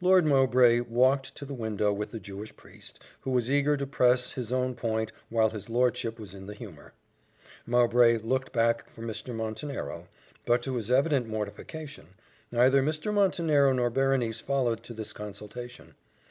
[0.00, 4.32] Lord Mowbray walked to the window with the Jewish priest, who was eager to press
[4.32, 6.94] his own point while his lordship was in the humour.
[7.66, 9.34] Mowbray looked back for Mr.
[9.34, 10.08] Montenero,
[10.46, 12.06] but, to his evident mortification,
[12.50, 13.12] neither Mr.
[13.12, 15.94] Montenero nor Berenice followed to this consultation.